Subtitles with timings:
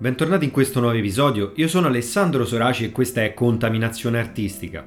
[0.00, 4.86] Bentornati in questo nuovo episodio, io sono Alessandro Soraci e questa è Contaminazione Artistica.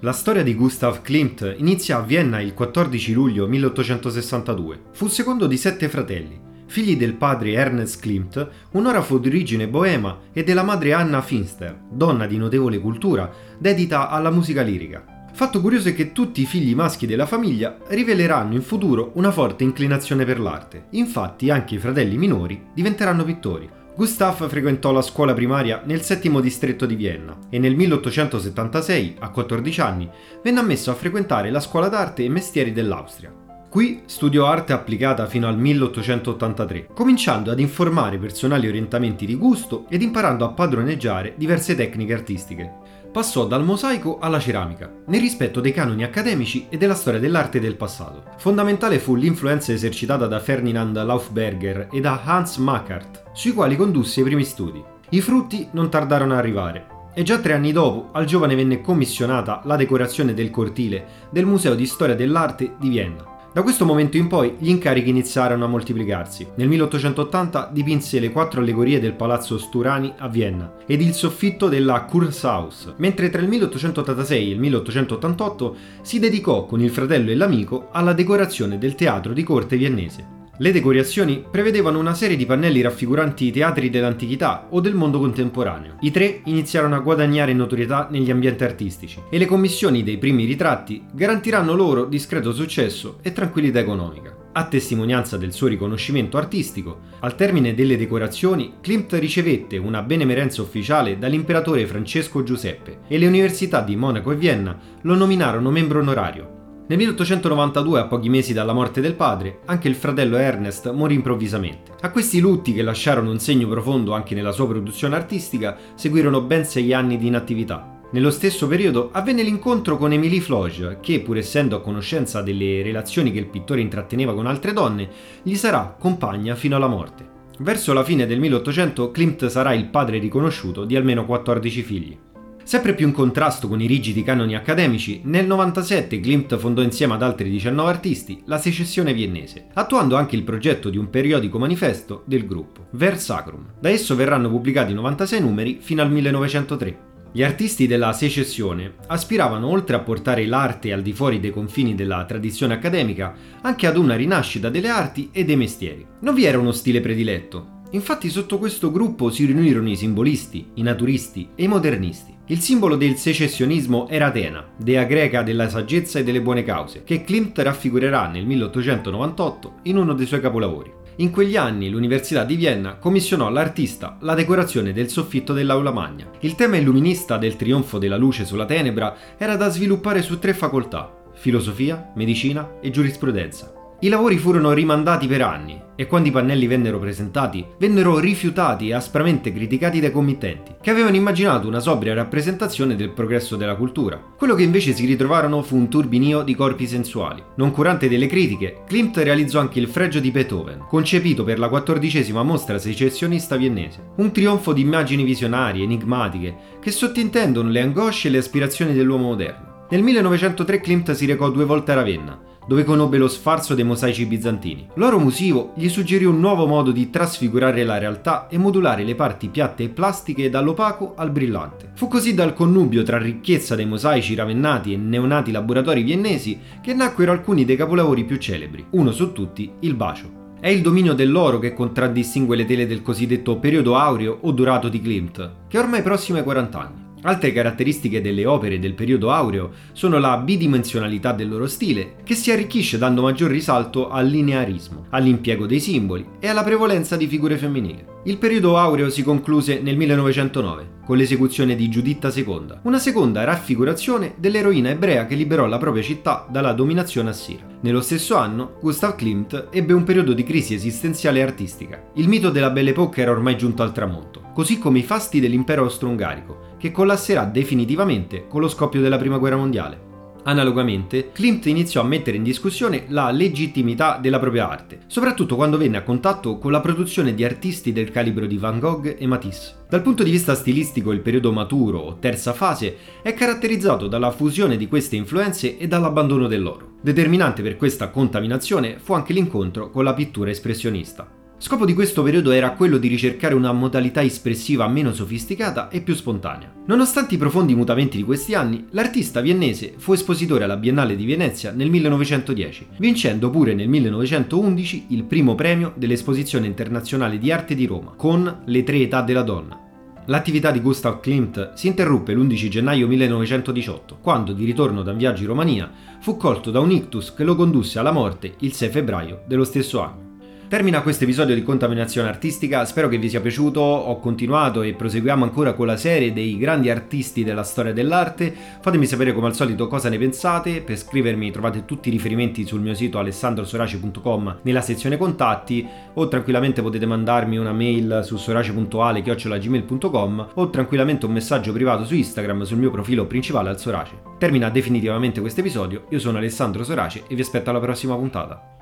[0.00, 4.80] La storia di Gustav Klimt inizia a Vienna il 14 luglio 1862.
[4.94, 9.68] Fu il secondo di sette fratelli, figli del padre Ernest Klimt, un orafo di origine
[9.68, 15.28] boema, e della madre Anna Finster, donna di notevole cultura, dedita alla musica lirica.
[15.32, 19.62] Fatto curioso è che tutti i figli maschi della famiglia riveleranno in futuro una forte
[19.62, 20.86] inclinazione per l'arte.
[20.90, 23.80] Infatti anche i fratelli minori diventeranno pittori.
[23.94, 29.80] Gustav frequentò la scuola primaria nel settimo distretto di Vienna e nel 1876, a 14
[29.82, 30.08] anni,
[30.42, 33.30] venne ammesso a frequentare la scuola d'arte e mestieri dell'Austria.
[33.68, 40.00] Qui studiò arte applicata fino al 1883, cominciando ad informare personali orientamenti di gusto ed
[40.00, 42.72] imparando a padroneggiare diverse tecniche artistiche.
[43.12, 47.76] Passò dal mosaico alla ceramica, nel rispetto dei canoni accademici e della storia dell'arte del
[47.76, 48.24] passato.
[48.38, 54.22] Fondamentale fu l'influenza esercitata da Ferdinand Laufberger e da Hans Makart, sui quali condusse i
[54.24, 54.82] primi studi.
[55.10, 59.60] I frutti non tardarono ad arrivare e già tre anni dopo al giovane venne commissionata
[59.64, 63.31] la decorazione del cortile del Museo di Storia dell'Arte di Vienna.
[63.54, 66.46] Da questo momento in poi gli incarichi iniziarono a moltiplicarsi.
[66.54, 72.04] Nel 1880 dipinse le quattro allegorie del Palazzo Sturani a Vienna ed il soffitto della
[72.04, 77.88] Kurhaus, mentre tra il 1886 e il 1888 si dedicò con il fratello e l'amico
[77.92, 80.41] alla decorazione del teatro di corte viennese.
[80.62, 85.96] Le decorazioni prevedevano una serie di pannelli raffiguranti i teatri dell'antichità o del mondo contemporaneo.
[86.02, 91.02] I tre iniziarono a guadagnare notorietà negli ambienti artistici e le commissioni dei primi ritratti
[91.12, 94.36] garantiranno loro discreto successo e tranquillità economica.
[94.52, 101.18] A testimonianza del suo riconoscimento artistico, al termine delle decorazioni, Klimt ricevette una benemerenza ufficiale
[101.18, 106.60] dall'imperatore Francesco Giuseppe e le università di Monaco e Vienna lo nominarono membro onorario.
[106.92, 111.92] Nel 1892, a pochi mesi dalla morte del padre, anche il fratello Ernest morì improvvisamente.
[112.02, 116.66] A questi lutti, che lasciarono un segno profondo anche nella sua produzione artistica, seguirono ben
[116.66, 118.02] sei anni di inattività.
[118.10, 123.32] Nello stesso periodo avvenne l'incontro con Émilie Floge, che, pur essendo a conoscenza delle relazioni
[123.32, 125.08] che il pittore intratteneva con altre donne,
[125.42, 127.26] gli sarà compagna fino alla morte.
[127.60, 132.18] Verso la fine del 1800 Klimt sarà il padre riconosciuto di almeno 14 figli.
[132.64, 137.22] Sempre più in contrasto con i rigidi canoni accademici, nel 97 Klimt fondò insieme ad
[137.22, 142.46] altri 19 artisti la Secessione Viennese, attuando anche il progetto di un periodico manifesto del
[142.46, 143.74] gruppo, Ver Sacrum.
[143.80, 147.10] Da esso verranno pubblicati 96 numeri fino al 1903.
[147.34, 152.26] Gli artisti della secessione aspiravano oltre a portare l'arte al di fuori dei confini della
[152.26, 156.06] tradizione accademica, anche ad una rinascita delle arti e dei mestieri.
[156.20, 157.71] Non vi era uno stile prediletto.
[157.92, 162.34] Infatti sotto questo gruppo si riunirono i simbolisti, i naturisti e i modernisti.
[162.46, 167.22] Il simbolo del secessionismo era Atena, dea greca della saggezza e delle buone cause, che
[167.22, 170.90] Klimt raffigurerà nel 1898 in uno dei suoi capolavori.
[171.16, 176.30] In quegli anni l'Università di Vienna commissionò all'artista la decorazione del soffitto dell'aula magna.
[176.40, 181.24] Il tema illuminista del trionfo della luce sulla tenebra era da sviluppare su tre facoltà,
[181.34, 183.81] filosofia, medicina e giurisprudenza.
[184.04, 188.94] I lavori furono rimandati per anni e quando i pannelli vennero presentati vennero rifiutati e
[188.94, 194.20] aspramente criticati dai committenti, che avevano immaginato una sobria rappresentazione del progresso della cultura.
[194.36, 197.40] Quello che invece si ritrovarono fu un turbinio di corpi sensuali.
[197.54, 202.42] Non curante delle critiche, Klimt realizzò anche il fregio di Beethoven, concepito per la quattordicesima
[202.42, 204.14] mostra secessionista viennese.
[204.16, 209.86] Un trionfo di immagini visionarie, enigmatiche, che sottintendono le angosce e le aspirazioni dell'uomo moderno.
[209.90, 214.26] Nel 1903 Klimt si recò due volte a Ravenna, dove conobbe lo sfarzo dei mosaici
[214.26, 214.88] bizantini.
[214.94, 219.48] L'oro musivo gli suggerì un nuovo modo di trasfigurare la realtà e modulare le parti
[219.48, 221.90] piatte e plastiche dall'opaco al brillante.
[221.94, 227.32] Fu così dal connubio tra ricchezza dei mosaici ravennati e neonati laboratori viennesi che nacquero
[227.32, 230.40] alcuni dei capolavori più celebri, uno su tutti il Bacio.
[230.60, 235.00] È il dominio dell'oro che contraddistingue le tele del cosiddetto periodo aureo o dorato di
[235.00, 237.01] Klimt, che è ormai prossimo ai 40 anni.
[237.24, 242.50] Altre caratteristiche delle opere del periodo aureo sono la bidimensionalità del loro stile, che si
[242.50, 248.04] arricchisce dando maggior risalto al linearismo, all'impiego dei simboli e alla prevalenza di figure femminili.
[248.24, 254.34] Il periodo aureo si concluse nel 1909 con l'esecuzione di Giuditta II, una seconda raffigurazione
[254.36, 257.66] dell'eroina ebrea che liberò la propria città dalla dominazione assira.
[257.80, 262.10] Nello stesso anno, Gustav Klimt ebbe un periodo di crisi esistenziale e artistica.
[262.14, 265.82] Il mito della Belle Époque era ormai giunto al tramonto, così come i fasti dell'impero
[265.82, 270.10] austro-ungarico, che collasserà definitivamente con lo scoppio della Prima Guerra Mondiale.
[270.42, 275.98] Analogamente, Klimt iniziò a mettere in discussione la legittimità della propria arte, soprattutto quando venne
[275.98, 279.84] a contatto con la produzione di artisti del calibro di Van Gogh e Matisse.
[279.88, 284.76] Dal punto di vista stilistico il periodo maturo o terza fase è caratterizzato dalla fusione
[284.76, 286.94] di queste influenze e dall'abbandono dell'oro.
[287.00, 291.41] Determinante per questa contaminazione fu anche l'incontro con la pittura espressionista.
[291.62, 296.12] Scopo di questo periodo era quello di ricercare una modalità espressiva meno sofisticata e più
[296.12, 296.72] spontanea.
[296.86, 301.70] Nonostante i profondi mutamenti di questi anni, l'artista viennese fu espositore alla Biennale di Venezia
[301.70, 308.14] nel 1910, vincendo pure nel 1911 il primo premio dell'Esposizione internazionale di arte di Roma,
[308.16, 309.78] con Le tre età della donna.
[310.26, 315.42] L'attività di Gustav Klimt si interruppe l'11 gennaio 1918, quando, di ritorno da un viaggio
[315.42, 315.88] in Romania,
[316.20, 320.00] fu colto da un ictus che lo condusse alla morte il 6 febbraio dello stesso
[320.00, 320.31] anno.
[320.72, 325.44] Termina questo episodio di Contaminazione Artistica, spero che vi sia piaciuto, ho continuato e proseguiamo
[325.44, 329.86] ancora con la serie dei grandi artisti della storia dell'arte, fatemi sapere come al solito
[329.86, 335.18] cosa ne pensate, per scrivermi trovate tutti i riferimenti sul mio sito alessandrosoraci.com nella sezione
[335.18, 342.14] contatti o tranquillamente potete mandarmi una mail su sorace.ale.gmail.com o tranquillamente un messaggio privato su
[342.14, 344.14] Instagram sul mio profilo principale al Sorace.
[344.38, 348.81] Termina definitivamente questo episodio, io sono Alessandro Sorace e vi aspetto alla prossima puntata.